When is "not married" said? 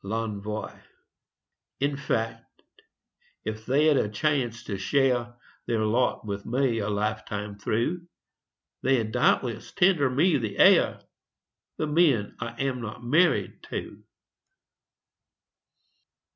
12.81-13.61